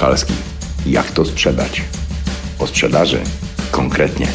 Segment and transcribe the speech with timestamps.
[0.00, 0.34] Skalski.
[0.86, 1.82] Jak to sprzedać?
[2.58, 3.22] O sprzedaży
[3.70, 4.28] konkretnie.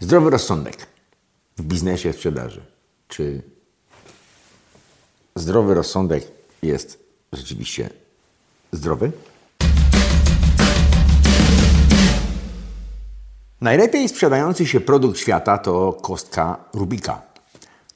[0.00, 0.86] Zdrowy rozsądek
[1.56, 2.60] w biznesie sprzedaży.
[3.08, 3.42] Czy
[5.34, 6.24] zdrowy rozsądek
[6.62, 6.98] jest
[7.32, 7.90] rzeczywiście
[8.72, 9.12] zdrowy?
[13.60, 17.22] Najlepiej sprzedający się produkt świata to kostka Rubika.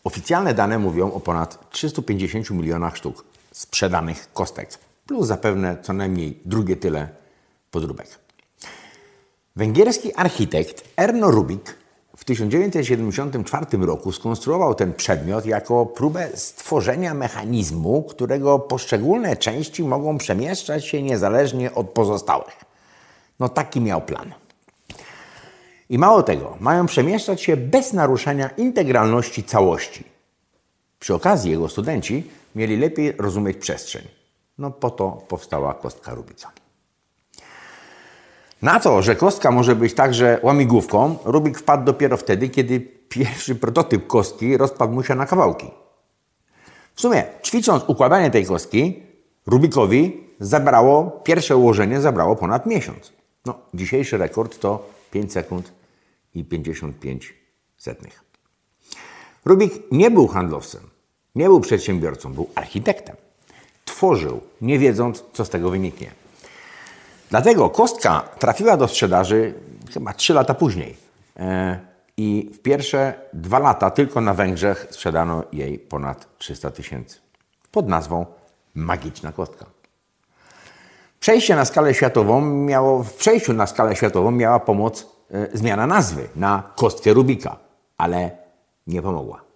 [0.04, 6.76] Oficjalne dane mówią o ponad 350 milionach sztuk sprzedanych kostek, plus zapewne co najmniej drugie
[6.76, 7.08] tyle
[7.70, 8.06] podróbek.
[9.56, 11.76] Węgierski architekt Erno Rubik
[12.16, 20.86] w 1974 roku skonstruował ten przedmiot jako próbę stworzenia mechanizmu, którego poszczególne części mogą przemieszczać
[20.86, 22.64] się niezależnie od pozostałych.
[23.40, 24.34] No taki miał plan.
[25.90, 30.11] I mało tego, mają przemieszczać się bez naruszenia integralności całości.
[31.02, 34.08] Przy okazji jego studenci mieli lepiej rozumieć przestrzeń.
[34.58, 36.52] No po to powstała kostka Rubica.
[38.62, 44.06] Na to, że kostka może być także łamigłówką, Rubik wpadł dopiero wtedy, kiedy pierwszy prototyp
[44.06, 45.70] kostki rozpadł mu się na kawałki.
[46.94, 49.02] W sumie, ćwicząc układanie tej kostki,
[49.46, 53.12] Rubikowi zabrało, pierwsze ułożenie zabrało ponad miesiąc.
[53.46, 55.72] No, dzisiejszy rekord to 5 sekund
[56.34, 57.34] i 55
[57.76, 58.24] setnych.
[59.44, 60.91] Rubik nie był handlowcem,
[61.34, 63.16] nie był przedsiębiorcą, był architektem.
[63.84, 66.10] Tworzył, nie wiedząc, co z tego wyniknie.
[67.30, 69.54] Dlatego kostka trafiła do sprzedaży
[69.94, 70.96] chyba 3 lata później.
[71.36, 71.78] E,
[72.16, 77.18] I w pierwsze dwa lata tylko na Węgrzech sprzedano jej ponad 300 tysięcy.
[77.70, 78.26] Pod nazwą
[78.74, 79.66] Magiczna Kostka.
[81.20, 86.28] Przejście na skalę światową miało, w przejściu na skalę światową miała pomoc e, zmiana nazwy
[86.36, 87.56] na kostkę Rubika,
[87.98, 88.30] ale
[88.86, 89.51] nie pomogła.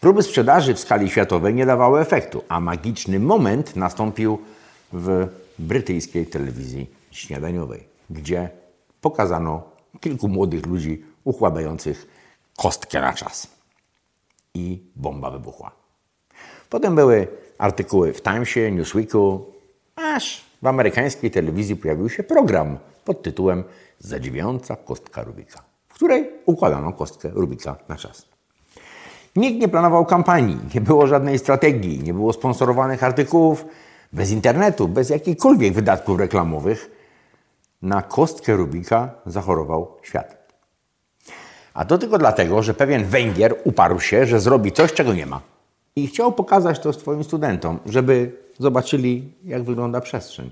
[0.00, 4.38] Próby sprzedaży w skali światowej nie dawały efektu, a magiczny moment nastąpił
[4.92, 8.50] w brytyjskiej telewizji śniadaniowej, gdzie
[9.00, 9.62] pokazano
[10.00, 12.06] kilku młodych ludzi układających
[12.56, 13.46] kostkę na czas.
[14.54, 15.70] I bomba wybuchła.
[16.70, 19.46] Potem były artykuły w Timesie, Newsweeku,
[19.96, 23.64] aż w amerykańskiej telewizji pojawił się program pod tytułem
[23.98, 28.37] Zadziwiająca kostka Rubika, w której układano kostkę Rubika na czas.
[29.36, 33.64] Nikt nie planował kampanii, nie było żadnej strategii, nie było sponsorowanych artykułów,
[34.12, 36.90] bez internetu, bez jakichkolwiek wydatków reklamowych.
[37.82, 40.52] Na kostkę Rubika zachorował świat.
[41.74, 45.40] A to tylko dlatego, że pewien Węgier uparł się, że zrobi coś, czego nie ma.
[45.96, 50.50] I chciał pokazać to swoim studentom, żeby zobaczyli, jak wygląda przestrzeń.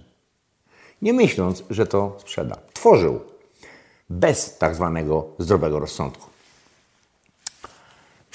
[1.03, 2.57] Nie myśląc, że to sprzeda.
[2.73, 3.21] Tworzył
[4.11, 6.36] bez tak zwanego zdrowego rozsądku.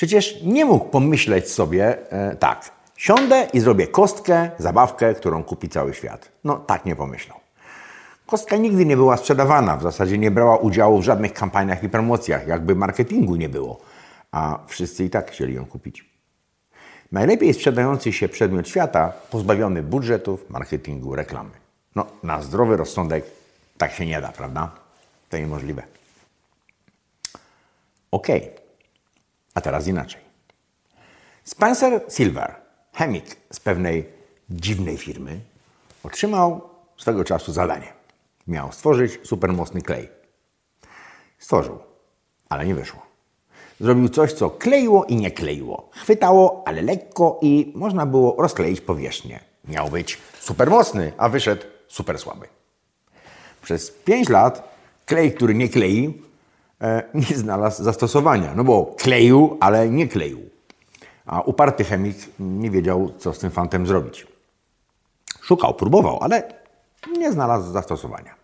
[0.02, 5.94] Przecież nie mógł pomyśleć sobie e, tak, siądę i zrobię kostkę, zabawkę, którą kupi cały
[5.94, 6.32] świat.
[6.44, 7.38] No tak nie pomyślał.
[8.26, 12.48] Kostka nigdy nie była sprzedawana, w zasadzie nie brała udziału w żadnych kampaniach i promocjach,
[12.48, 13.80] jakby marketingu nie było,
[14.32, 16.10] a wszyscy i tak chcieli ją kupić.
[17.12, 21.52] Najlepiej sprzedający się przedmiot świata, pozbawiony budżetów, marketingu, reklamy.
[21.96, 23.26] No, na zdrowy rozsądek
[23.78, 24.72] tak się nie da, prawda?
[25.30, 25.84] To niemożliwe.
[28.12, 28.61] Okej, okay.
[29.54, 30.22] A teraz inaczej.
[31.44, 32.56] Spencer Silver,
[32.94, 34.10] chemik z pewnej
[34.50, 35.40] dziwnej firmy,
[36.04, 37.94] otrzymał swego czasu zadanie.
[38.48, 40.10] Miał stworzyć supermocny klej.
[41.40, 41.80] Stworzył,
[42.50, 43.02] ale nie wyszło.
[43.80, 45.90] Zrobił coś, co kleiło i nie kleiło.
[45.92, 49.40] Chwytało, ale lekko i można było rozkleić powierzchnię.
[49.68, 52.48] Miał być supermocny, a wyszedł super słaby.
[53.62, 54.76] Przez 5 lat
[55.06, 56.14] klej, który nie kleił, e,
[57.14, 58.56] nie znalazł zastosowania.
[58.56, 60.40] No bo kleił, ale nie kleił.
[61.26, 64.28] A uparty chemik nie wiedział, co z tym fantem zrobić.
[65.42, 66.44] Szukał, próbował, ale
[67.18, 68.36] nie znalazł zastosowania.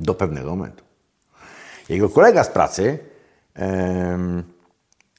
[0.00, 0.84] Do pewnego momentu.
[1.88, 2.98] Jego kolega z pracy,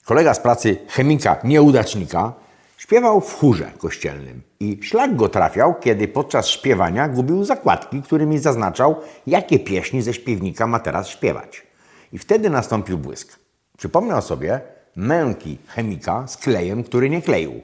[0.06, 2.34] kolega z pracy chemika, nieudacznika,
[2.78, 8.96] śpiewał w chórze kościelnym i szlak go trafiał, kiedy podczas śpiewania gubił zakładki, którymi zaznaczał,
[9.28, 11.73] jakie pieśni ze śpiewnika ma teraz śpiewać.
[12.14, 13.40] I wtedy nastąpił błysk.
[13.78, 14.62] Przypomniał sobie
[14.96, 17.62] męki chemika z klejem, który nie kleił.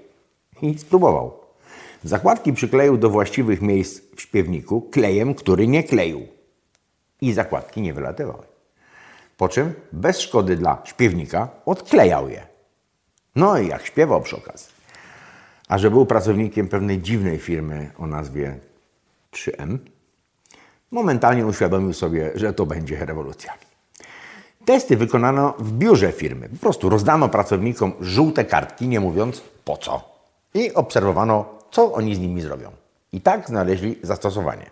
[0.61, 1.39] I spróbował.
[2.03, 6.27] Zakładki przykleił do właściwych miejsc w śpiewniku klejem, który nie kleił.
[7.21, 8.43] I zakładki nie wylatywały.
[9.37, 12.47] Po czym, bez szkody dla śpiewnika, odklejał je.
[13.35, 14.73] No i jak śpiewał przy okazji.
[15.67, 18.59] A że był pracownikiem pewnej dziwnej firmy o nazwie
[19.31, 19.77] 3M,
[20.91, 23.68] momentalnie uświadomił sobie, że to będzie rewolucja.
[24.69, 26.49] Testy wykonano w biurze firmy.
[26.49, 30.01] Po prostu rozdano pracownikom żółte kartki, nie mówiąc po co.
[30.53, 32.71] I obserwowano co oni z nimi zrobią?
[33.13, 34.69] I tak znaleźli zastosowanie.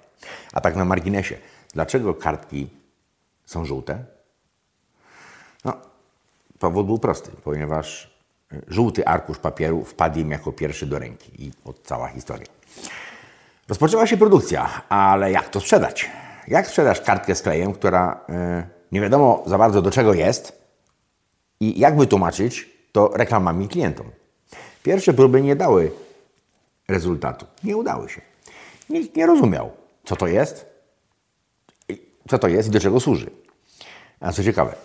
[0.54, 1.38] A tak na marginesie,
[1.74, 2.70] dlaczego kartki
[3.46, 4.06] są żółte?
[5.66, 5.74] No,
[6.60, 8.12] powód był prosty, ponieważ
[8.54, 12.48] y, żółty arkusz papieru wpadł im jako pierwszy do ręki i od cała historia.
[13.70, 16.10] Rozpoczęła się produkcja, ale jak to sprzedać?
[16.48, 20.62] Jak sprzedać kartkę z klejem, która yy, nie wiadomo za bardzo do czego jest
[21.60, 24.12] i jak wytłumaczyć to reklamami klientom?
[24.84, 25.92] Pierwsze próby nie dały
[26.88, 27.45] rezultatu.
[27.63, 28.22] Nie udały się.
[28.89, 29.72] Nikt nie rozumiał,
[30.04, 30.66] co to jest,
[32.30, 33.31] co to jest i do czego służy.
[34.19, 34.75] A co ciekawe,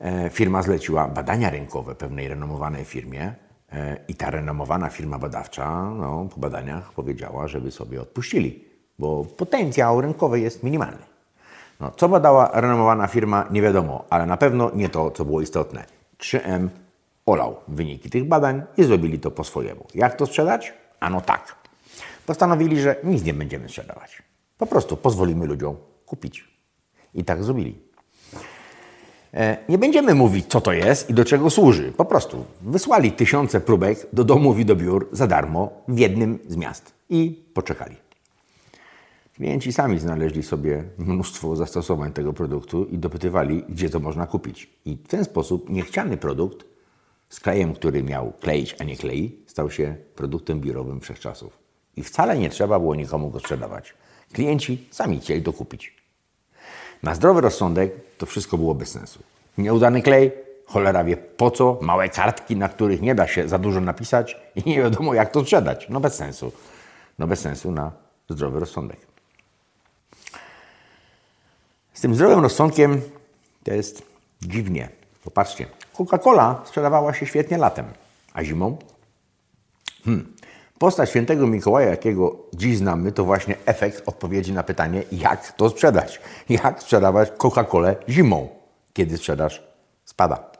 [0.00, 3.34] e, firma zleciła badania rynkowe pewnej renomowanej firmie
[3.72, 8.64] e, i ta renomowana firma badawcza no, po badaniach powiedziała, żeby sobie odpuścili,
[8.98, 11.17] bo potencjał rynkowy jest minimalny.
[11.80, 15.84] No, co badała renomowana firma, nie wiadomo, ale na pewno nie to, co było istotne.
[16.18, 16.68] 3M
[17.26, 19.86] olał wyniki tych badań i zrobili to po swojemu.
[19.94, 20.72] Jak to sprzedać?
[21.00, 21.56] Ano tak.
[22.26, 24.22] Postanowili, że nic nie będziemy sprzedawać.
[24.58, 25.76] Po prostu pozwolimy ludziom
[26.06, 26.48] kupić.
[27.14, 27.78] I tak zrobili.
[29.34, 31.92] E, nie będziemy mówić, co to jest i do czego służy.
[31.92, 36.56] Po prostu wysłali tysiące próbek do domów i do biur za darmo w jednym z
[36.56, 38.07] miast i poczekali.
[39.38, 44.70] Klienci sami znaleźli sobie mnóstwo zastosowań tego produktu i dopytywali, gdzie to można kupić.
[44.84, 46.64] I w ten sposób niechciany produkt
[47.28, 51.58] z klejem, który miał kleić, a nie klei, stał się produktem biurowym wszechczasów.
[51.96, 53.94] I wcale nie trzeba było nikomu go sprzedawać.
[54.32, 55.96] Klienci sami chcieli to kupić.
[57.02, 59.22] Na zdrowy rozsądek to wszystko było bez sensu.
[59.58, 60.32] Nieudany klej,
[60.66, 64.70] cholera wie po co, małe kartki, na których nie da się za dużo napisać i
[64.70, 65.86] nie wiadomo jak to sprzedać.
[65.90, 66.52] No bez sensu.
[67.18, 67.92] No bez sensu na
[68.28, 69.07] zdrowy rozsądek.
[71.98, 73.00] Z tym zdrowym rozsądkiem
[73.64, 74.02] to jest
[74.42, 74.88] dziwnie.
[75.24, 77.86] Popatrzcie, Coca-Cola sprzedawała się świetnie latem,
[78.34, 78.78] a zimą?
[80.04, 80.34] Hmm.
[80.78, 86.20] Postać świętego Mikołaja, jakiego dziś znamy, to właśnie efekt odpowiedzi na pytanie, jak to sprzedać.
[86.48, 88.48] Jak sprzedawać Coca-Colę zimą,
[88.92, 89.62] kiedy sprzedaż
[90.04, 90.50] spada.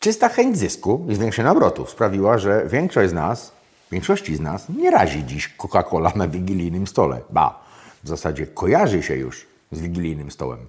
[0.00, 3.52] Czysta chęć zysku i zwiększenia obrotów sprawiła, że większość z nas,
[3.92, 7.20] większości z nas nie razi dziś Coca-Cola na wigilijnym stole.
[7.30, 7.64] Ba,
[8.04, 10.66] w zasadzie kojarzy się już z wigilijnym stołem.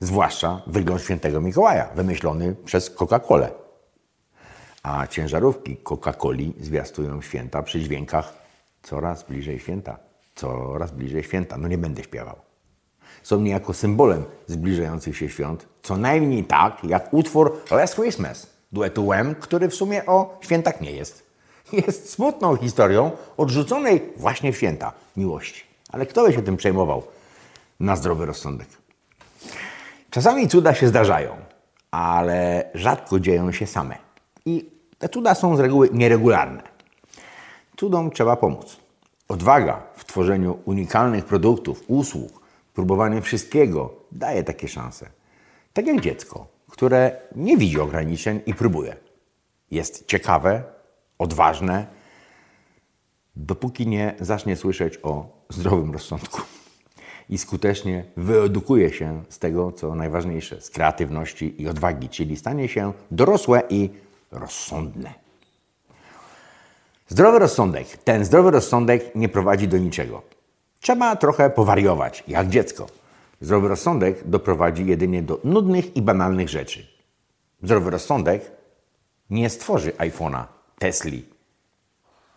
[0.00, 3.48] Zwłaszcza wygląd świętego Mikołaja, wymyślony przez Coca-Colę.
[4.82, 8.34] A ciężarówki Coca-Coli zwiastują święta przy dźwiękach
[8.82, 9.98] coraz bliżej święta,
[10.34, 11.56] coraz bliżej święta.
[11.58, 12.36] No nie będę śpiewał.
[13.22, 19.34] Są niejako symbolem zbliżających się świąt, co najmniej tak jak utwór Last Christmas duetu Wham,
[19.34, 21.30] który w sumie o świętach nie jest.
[21.72, 25.62] Jest smutną historią odrzuconej właśnie w święta miłości.
[25.92, 27.02] Ale kto by się tym przejmował
[27.80, 28.68] na zdrowy rozsądek?
[30.10, 31.36] Czasami cuda się zdarzają,
[31.90, 33.98] ale rzadko dzieją się same.
[34.46, 36.62] I te cuda są z reguły nieregularne.
[37.76, 38.76] Cudom trzeba pomóc.
[39.28, 42.40] Odwaga w tworzeniu unikalnych produktów, usług,
[42.74, 45.10] próbowanie wszystkiego daje takie szanse.
[45.72, 48.96] Tak jak dziecko, które nie widzi ograniczeń i próbuje.
[49.70, 50.62] Jest ciekawe,
[51.18, 51.86] odważne,
[53.36, 56.40] dopóki nie zacznie słyszeć o zdrowym rozsądku
[57.30, 62.92] i skutecznie wyedukuje się z tego, co najważniejsze, z kreatywności i odwagi, czyli stanie się
[63.10, 63.90] dorosłe i
[64.30, 65.14] rozsądne.
[67.08, 67.86] Zdrowy rozsądek.
[67.96, 70.22] Ten zdrowy rozsądek nie prowadzi do niczego.
[70.80, 72.86] Trzeba trochę powariować, jak dziecko.
[73.40, 76.86] Zdrowy rozsądek doprowadzi jedynie do nudnych i banalnych rzeczy.
[77.62, 78.50] Zdrowy rozsądek
[79.30, 80.44] nie stworzy iPhone'a,
[80.78, 81.24] Tesli,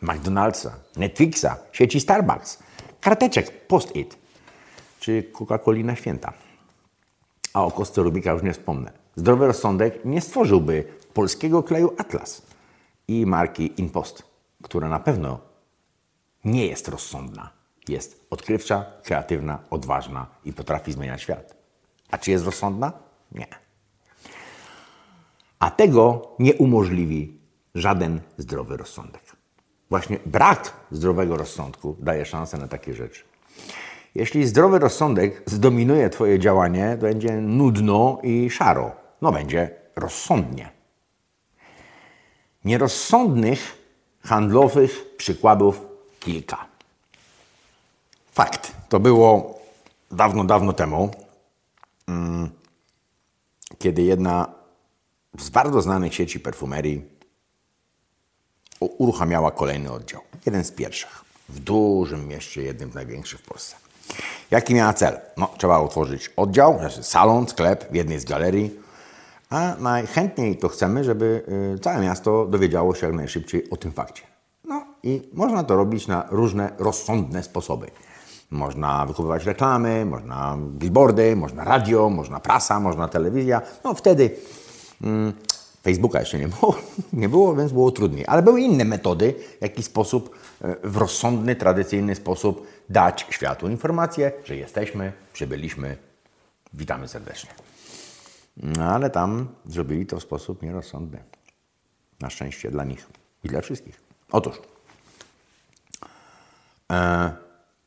[0.02, 2.60] McDonald'sa, Netflixa, sieci Starbucks,
[3.02, 4.23] karteczek Post-it
[5.04, 6.34] czy Coca-Coli na święta.
[7.54, 8.92] A o kostce Rubika już nie wspomnę.
[9.16, 10.84] Zdrowy rozsądek nie stworzyłby
[11.14, 12.42] polskiego kleju Atlas
[13.08, 14.24] i marki Impost,
[14.64, 15.40] która na pewno
[16.46, 17.50] nie jest rozsądna.
[17.88, 21.56] Jest odkrywcza, kreatywna, odważna i potrafi zmieniać świat.
[22.12, 22.94] A czy jest rozsądna?
[23.32, 23.48] Nie.
[25.60, 27.40] A tego nie umożliwi
[27.76, 29.24] żaden zdrowy rozsądek.
[29.90, 33.24] Właśnie brak zdrowego rozsądku daje szansę na takie rzeczy.
[34.16, 38.92] Jeśli zdrowy rozsądek zdominuje Twoje działanie, będzie nudno i szaro.
[39.22, 40.70] No będzie rozsądnie.
[42.66, 43.78] Nierozsądnych
[44.24, 45.82] handlowych przykładów
[46.20, 46.66] kilka.
[48.32, 48.72] Fakt.
[48.90, 49.60] To było
[50.12, 51.12] dawno, dawno temu,
[52.08, 52.50] mm,
[53.80, 54.48] kiedy jedna
[55.40, 57.02] z bardzo znanych sieci perfumerii
[58.80, 60.22] uruchamiała kolejny oddział.
[60.46, 61.26] Jeden z pierwszych.
[61.50, 63.83] W dużym mieście, jednym z największych w Polsce.
[64.54, 65.20] Jaki miała cel?
[65.38, 68.80] No, trzeba otworzyć oddział, znaczy salon, sklep w jednej z galerii,
[69.50, 71.44] a najchętniej to chcemy, żeby
[71.76, 74.24] y, całe miasto dowiedziało się jak najszybciej o tym fakcie.
[74.66, 77.88] No, i można to robić na różne rozsądne sposoby.
[78.52, 83.62] Można wykupywać reklamy, można billboardy, można radio, można prasa, można telewizja.
[83.84, 84.36] No wtedy
[85.02, 85.34] mm,
[85.84, 86.76] Facebooka jeszcze nie było,
[87.14, 88.26] nie było, więc było trudniej.
[88.28, 94.32] Ale były inne metody, w jaki sposób e, w rozsądny, tradycyjny sposób dać światu informację,
[94.46, 95.98] że jesteśmy, przybyliśmy,
[96.74, 97.50] witamy serdecznie.
[98.58, 101.24] No ale tam zrobili to w sposób nierozsądny.
[102.20, 103.08] Na szczęście dla nich
[103.44, 104.02] i dla wszystkich.
[104.32, 104.62] Otóż
[106.92, 107.32] e,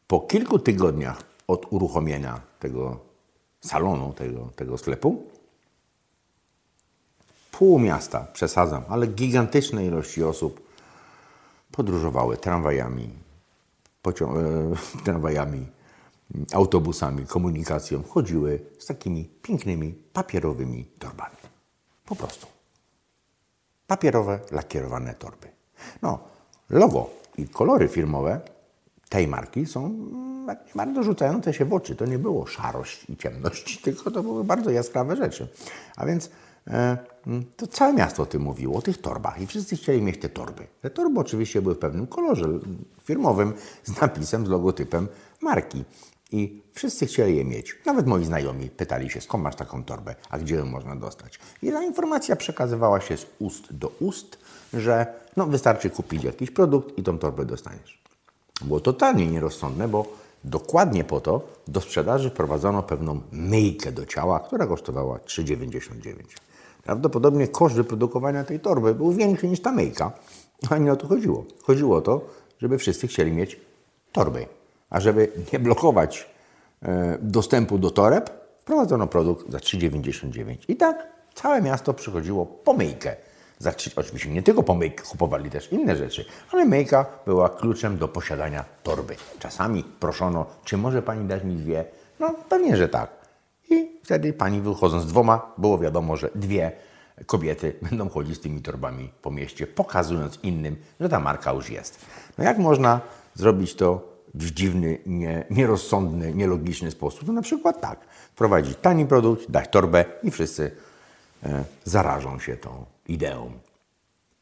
[0.06, 3.00] po kilku tygodniach od uruchomienia tego
[3.60, 5.26] salonu, tego, tego sklepu,
[7.58, 10.60] pół miasta, przesadzam, ale gigantyczne ilości osób
[11.72, 13.10] podróżowały tramwajami,
[14.06, 14.12] e,
[15.04, 15.66] tramwajami,
[16.52, 21.36] autobusami, komunikacją, chodziły z takimi pięknymi papierowymi torbami.
[22.06, 22.46] Po prostu.
[23.86, 25.48] Papierowe, lakierowane torby.
[26.02, 26.18] No,
[26.70, 28.40] logo i kolory firmowe
[29.08, 31.96] tej marki są mm, bardzo rzucające się w oczy.
[31.96, 35.48] To nie było szarość i ciemność, tylko to były bardzo jaskrawe rzeczy.
[35.96, 36.30] A więc
[37.56, 40.66] to całe miasto o tym mówiło, o tych torbach i wszyscy chcieli mieć te torby.
[40.82, 42.48] Te torby oczywiście były w pewnym kolorze
[43.02, 43.52] firmowym
[43.84, 45.08] z napisem, z logotypem
[45.40, 45.84] marki.
[46.32, 47.76] I wszyscy chcieli je mieć.
[47.84, 51.38] Nawet moi znajomi pytali się, skąd masz taką torbę, a gdzie ją można dostać.
[51.62, 54.38] I ta informacja przekazywała się z ust do ust,
[54.74, 55.06] że
[55.36, 58.02] no, wystarczy kupić jakiś produkt i tą torbę dostaniesz.
[58.60, 60.06] Było totalnie nierozsądne, bo
[60.44, 66.45] dokładnie po to do sprzedaży wprowadzono pewną myjkę do ciała, która kosztowała 3,99.
[66.86, 70.12] Prawdopodobnie koszt wyprodukowania tej torby był większy niż ta myjka,
[70.70, 71.44] ale nie o to chodziło.
[71.62, 72.20] Chodziło o to,
[72.58, 73.60] żeby wszyscy chcieli mieć
[74.12, 74.46] torby.
[74.90, 76.30] A żeby nie blokować
[76.82, 80.56] e, dostępu do toreb, wprowadzono produkt za 3,99.
[80.68, 83.16] I tak całe miasto przychodziło po myjkę.
[83.58, 87.98] Za 3, oczywiście nie tylko po myjkę, kupowali też inne rzeczy, ale myjka była kluczem
[87.98, 89.16] do posiadania torby.
[89.38, 91.84] Czasami proszono, czy może pani dać mi dwie?
[92.20, 93.25] No pewnie, że tak.
[93.70, 96.72] I wtedy pani wychodząc z dwoma, było wiadomo, że dwie
[97.26, 102.06] kobiety będą chodzić z tymi torbami po mieście, pokazując innym, że ta marka już jest.
[102.38, 103.00] No jak można
[103.34, 107.26] zrobić to w dziwny, nie, nierozsądny, nielogiczny sposób?
[107.26, 108.00] No na przykład tak,
[108.34, 110.70] wprowadzić tani produkt, dać torbę i wszyscy
[111.42, 113.52] e, zarażą się tą ideą.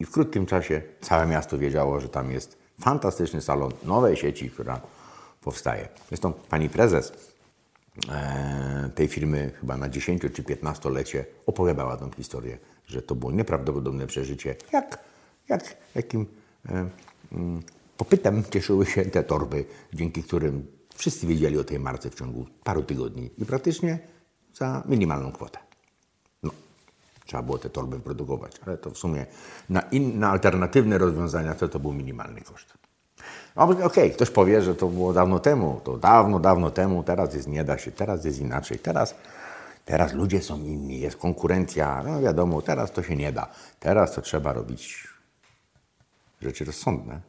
[0.00, 4.80] I w krótkim czasie całe miasto wiedziało, że tam jest fantastyczny salon nowej sieci, która
[5.40, 5.88] powstaje.
[6.08, 7.33] Zresztą pani prezes
[8.94, 14.56] tej firmy chyba na 10 czy 15-lecie opowiadała tą historię, że to było nieprawdopodobne przeżycie.
[14.72, 14.98] Jak,
[15.48, 16.26] jak jakim
[16.68, 16.88] e,
[17.32, 17.62] mm,
[17.96, 22.82] popytem cieszyły się te torby, dzięki którym wszyscy wiedzieli o tej marce w ciągu paru
[22.82, 23.98] tygodni i praktycznie
[24.54, 25.58] za minimalną kwotę.
[26.42, 26.50] No,
[27.26, 29.26] trzeba było te torby produkować, ale to w sumie
[29.68, 32.74] na, in, na alternatywne rozwiązania to to był minimalny koszt.
[33.56, 37.48] Okej, okay, ktoś powie, że to było dawno temu, to dawno, dawno temu, teraz jest
[37.48, 39.14] nie da się, teraz jest inaczej, teraz,
[39.84, 43.48] teraz ludzie są inni, jest konkurencja, no wiadomo, teraz to się nie da,
[43.80, 45.08] teraz to trzeba robić
[46.42, 47.20] rzeczy rozsądne.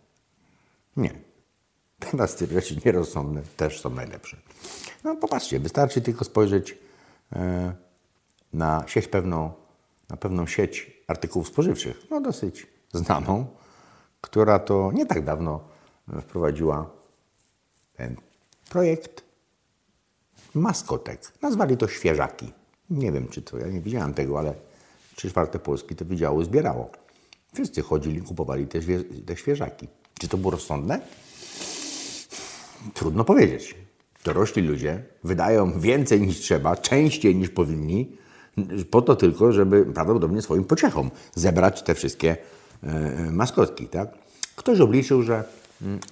[0.97, 1.11] Nie.
[1.99, 4.37] Teraz te rzeczy nierozsądne też są najlepsze.
[5.03, 6.77] No popatrzcie, wystarczy tylko spojrzeć
[7.33, 7.73] e,
[8.53, 9.51] na sieć pewną,
[10.09, 13.45] na pewną sieć artykułów spożywczych, no dosyć znaną,
[14.21, 15.74] która to nie tak dawno
[16.21, 16.89] wprowadziła
[17.97, 18.15] ten
[18.69, 19.23] projekt
[20.53, 21.31] maskotek.
[21.41, 22.51] Nazwali to świeżaki.
[22.89, 24.53] Nie wiem, czy to, ja nie widziałem tego, ale
[25.15, 26.89] trzy czwarte Polski to widziało, zbierało.
[27.53, 28.79] Wszyscy chodzili, kupowali te,
[29.25, 29.87] te świeżaki.
[30.19, 30.99] Czy to było rozsądne?
[32.93, 33.75] Trudno powiedzieć.
[34.23, 38.17] Dorośli ludzie wydają więcej niż trzeba, częściej niż powinni,
[38.91, 42.37] po to tylko, żeby prawdopodobnie swoim pociechom zebrać te wszystkie
[42.83, 43.87] e, maskotki.
[43.87, 44.09] Tak?
[44.55, 45.43] Ktoś obliczył, że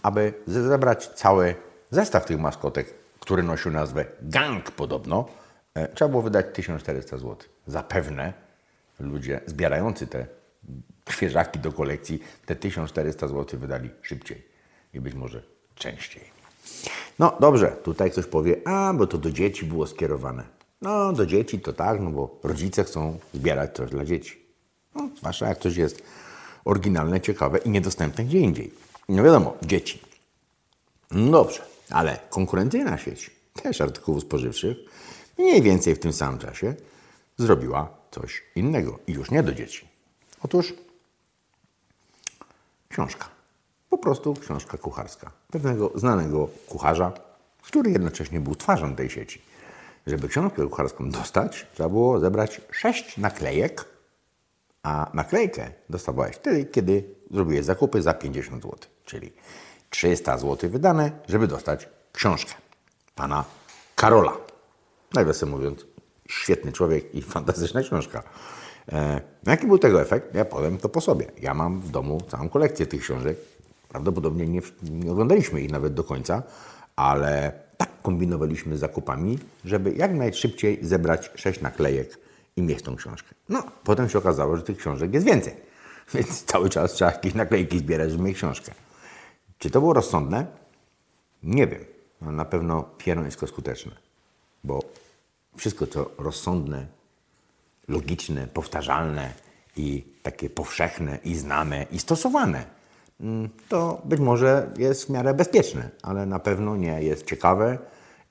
[0.04, 1.56] aby zebrać cały
[1.92, 5.26] zestaw tych maskotek, który nosił nazwę gang podobno,
[5.74, 7.38] e, trzeba było wydać 1400 zł.
[7.68, 8.34] Zapewne
[9.00, 10.26] ludzie zbierający te
[11.10, 14.48] świeżaki do kolekcji, te 1400 zł wydali szybciej
[14.94, 15.44] i być może
[15.76, 16.24] częściej.
[17.20, 20.44] No dobrze, tutaj ktoś powie, a bo to do dzieci było skierowane.
[20.82, 24.46] No do dzieci to tak, no bo rodzice chcą zbierać coś dla dzieci.
[24.96, 26.04] No, zwłaszcza jak coś jest
[26.66, 28.83] oryginalne, ciekawe i niedostępne gdzie indziej.
[29.10, 30.02] No wiadomo, dzieci.
[31.12, 33.32] No dobrze, ale konkurencyjna sieć,
[33.64, 34.78] też artykułów spożywczych,
[35.38, 36.76] mniej więcej w tym samym czasie
[37.38, 39.88] zrobiła coś innego i już nie do dzieci.
[40.44, 40.74] Otóż
[42.90, 43.30] książka.
[43.90, 45.32] Po prostu książka kucharska.
[45.52, 47.12] Pewnego znanego kucharza,
[47.62, 49.42] który jednocześnie był twarzą tej sieci.
[50.08, 53.86] Żeby książkę kucharską dostać, trzeba było zebrać sześć naklejek,
[54.84, 59.34] a naklejkę dostawałeś wtedy, kiedy zrobiłeś zakupy za 50 zł, czyli
[59.90, 62.54] 300 zł wydane, żeby dostać książkę
[63.16, 63.46] pana
[63.96, 64.38] Karola.
[65.14, 65.86] Nawiasem mówiąc,
[66.30, 68.24] świetny człowiek i fantastyczna książka.
[68.92, 70.36] E, jaki był tego efekt?
[70.36, 71.26] Ja powiem to po sobie.
[71.42, 73.38] Ja mam w domu całą kolekcję tych książek.
[73.90, 76.44] Prawdopodobnie nie, nie oglądaliśmy ich nawet do końca,
[76.96, 82.18] ale tak kombinowaliśmy z zakupami, żeby jak najszybciej zebrać sześć naklejek
[82.56, 83.36] i mieć tą książkę.
[83.50, 85.73] No, potem się okazało, że tych książek jest więcej.
[86.14, 88.72] Więc cały czas trzeba jakieś naklejki zbierać, żeby mieć książkę.
[89.58, 90.46] Czy to było rozsądne?
[91.44, 91.86] Nie wiem.
[92.22, 93.92] No, na pewno pierońsko skuteczne.
[94.64, 94.84] Bo
[95.58, 96.88] wszystko, co rozsądne,
[97.88, 99.34] logiczne, powtarzalne
[99.78, 102.66] i takie powszechne i znane i stosowane,
[103.20, 107.78] mm, to być może jest w miarę bezpieczne, ale na pewno nie jest ciekawe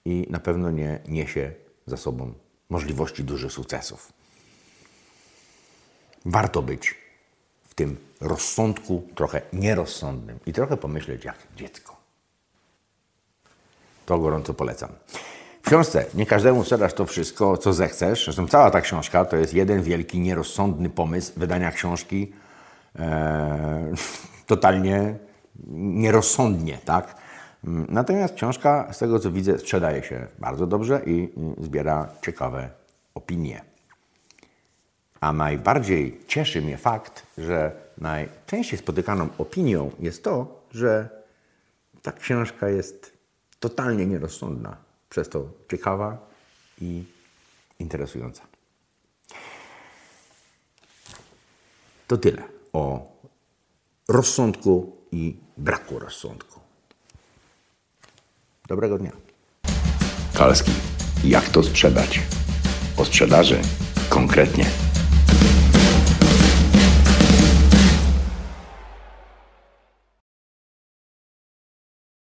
[0.04, 1.52] i na pewno nie niesie
[1.86, 2.32] za sobą
[2.68, 4.12] możliwości dużych sukcesów.
[6.24, 7.01] Warto być
[7.82, 11.96] tym rozsądku trochę nierozsądnym i trochę pomyśleć jak dziecko.
[14.06, 14.88] To gorąco polecam.
[15.62, 18.24] W książce Nie każdemu sprzedasz to wszystko, co zechcesz.
[18.24, 22.32] Zresztą cała ta książka to jest jeden wielki, nierozsądny pomysł wydania książki
[22.98, 23.92] e,
[24.46, 25.14] totalnie
[25.76, 27.14] nierozsądnie, tak?
[27.88, 31.28] Natomiast książka, z tego co widzę, sprzedaje się bardzo dobrze i
[31.60, 32.70] zbiera ciekawe
[33.14, 33.71] opinie.
[35.22, 41.08] A najbardziej cieszy mnie fakt, że najczęściej spotykaną opinią jest to, że
[42.02, 43.12] ta książka jest
[43.60, 44.76] totalnie nierozsądna,
[45.10, 46.18] przez to ciekawa
[46.80, 47.04] i
[47.78, 48.42] interesująca.
[52.06, 53.12] To tyle o
[54.08, 56.60] rozsądku i braku rozsądku.
[58.68, 59.12] Dobrego dnia.
[60.34, 60.72] Kalski.
[61.24, 62.20] Jak to sprzedać?
[62.96, 63.60] O sprzedaży
[64.08, 64.91] konkretnie.